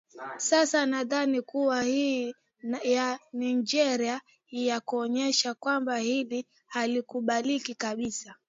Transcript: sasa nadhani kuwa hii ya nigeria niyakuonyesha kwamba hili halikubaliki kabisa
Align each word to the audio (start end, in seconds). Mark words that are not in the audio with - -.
sasa 0.37 0.85
nadhani 0.85 1.41
kuwa 1.41 1.81
hii 1.83 2.35
ya 2.83 3.19
nigeria 3.33 4.21
niyakuonyesha 4.51 5.53
kwamba 5.53 5.97
hili 5.97 6.45
halikubaliki 6.67 7.75
kabisa 7.75 8.35